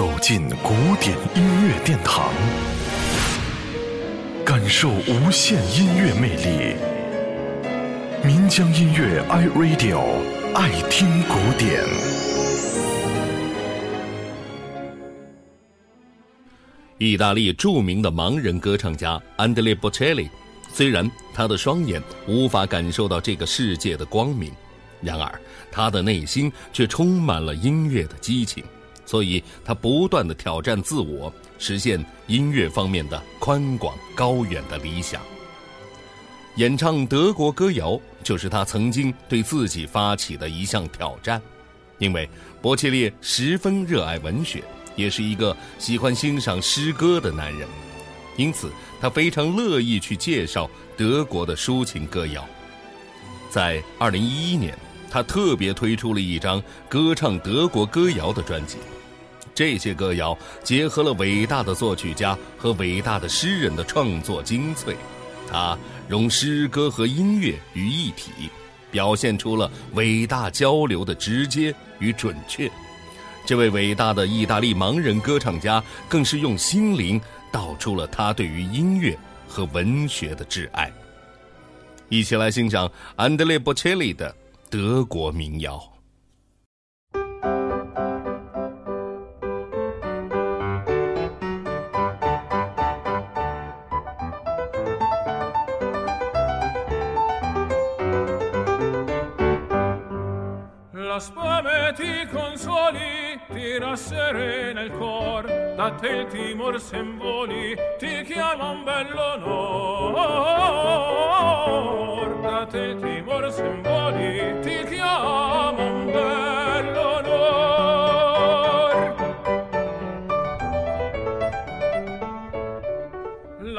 [0.00, 2.32] 走进古典音乐殿堂，
[4.46, 6.74] 感受无限音乐魅力。
[8.24, 10.00] 民江音乐 iRadio
[10.54, 11.84] 爱听古典。
[16.96, 20.30] 意大利著名的盲人歌唱家安德烈·波切利，
[20.72, 24.50] 虽然他的双眼无法感受到这个世界的光明，
[25.02, 25.30] 然而
[25.70, 28.64] 他的内心却充满了音乐的激情。
[29.10, 35.20] 所以，他不断的挑战自我，实现音乐方面的宽广高远的理想。
[36.54, 41.42] 演唱德国歌谣就是他曾经对自己发起的一项挑战，
[41.98, 42.30] 因为
[42.62, 44.62] 波切列十分热爱文学，
[44.94, 47.66] 也是一个喜欢欣赏诗歌的男人，
[48.36, 48.70] 因此
[49.00, 52.46] 他非常乐意去介绍德国的抒情歌谣。
[53.50, 54.78] 在二零一一年，
[55.10, 58.76] 他特别推出了一张歌唱德国歌谣的专辑。
[59.60, 64.96] 这些歌谣结合了伟大的作曲家和伟大的诗人的创作精粹，
[65.52, 65.76] 它
[66.08, 68.30] 融诗歌和音乐于一体，
[68.90, 72.72] 表现出了伟大交流的直接与准确。
[73.44, 77.20] 这位伟大的意大利盲人歌唱家更是用心灵
[77.52, 79.14] 道出了他对于音乐
[79.46, 80.90] 和文学的挚爱。
[82.08, 84.34] 一起来欣赏安德烈·波切利的
[84.70, 85.78] 德国民谣。
[102.00, 105.44] Ti consoli, ti rasserena il cor,
[105.76, 109.36] da te il timor s'envoli, ti chiama un bello
[110.14, 111.20] onor.
[112.40, 114.99] Da te il timor s'envoli, ti chiama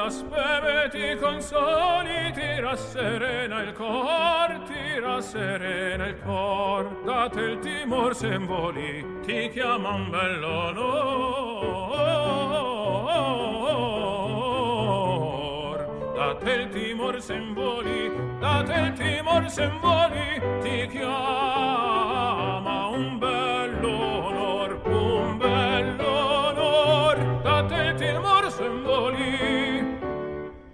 [0.02, 7.02] la speme ti consoli, ti rasserena il cor, ti rasserena il cor.
[7.04, 11.50] Date il timor se involi, ti chiaman bell'onor.
[16.14, 18.10] Date il timor se involi,
[18.40, 21.81] date il timor se involi, ti chiaman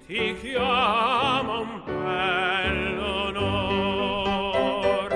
[0.09, 5.11] ti chiama un bello onor.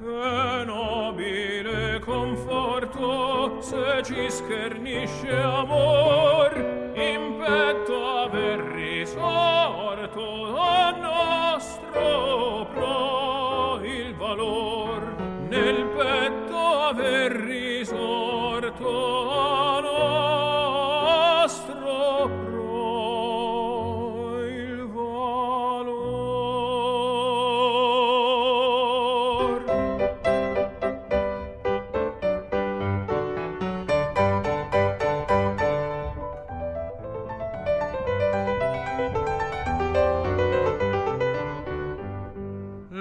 [0.00, 6.05] È nobile conforto se ci schernisce amor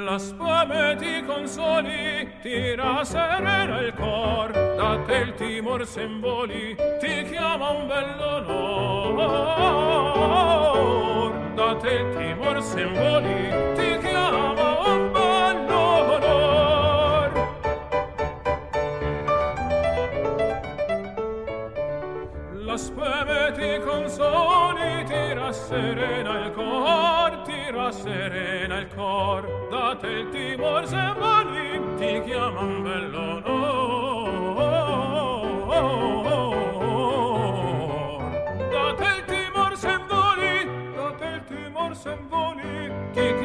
[0.05, 7.69] La spame ti consoli, ti rasserena il cor, da te il timor s'envoli, ti chiama
[7.69, 8.43] un bello
[9.07, 10.15] onor.
[11.55, 15.81] Da te il timor s'envoli, ti chiama un bello
[16.15, 17.29] onor.
[22.65, 30.29] La speme ti consoli, ti rasserena il cor, ti rasserena il cor, da te il
[30.29, 32.83] timor s'envoli, ti chiama un
[41.93, 43.44] forse voletti